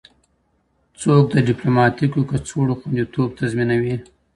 څوک 1.01 1.23
د 1.31 1.35
ډیپلوماټیکو 1.47 2.27
کڅوړو 2.29 2.79
خوندیتوب 2.79 3.29
تضمینوي؟ 3.39 3.95